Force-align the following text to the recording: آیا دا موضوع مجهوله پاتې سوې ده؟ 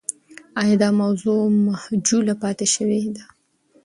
آیا 0.61 0.75
دا 0.83 0.89
موضوع 1.01 1.41
مجهوله 1.93 2.33
پاتې 2.41 2.65
سوې 2.75 2.99
ده؟ 3.15 3.23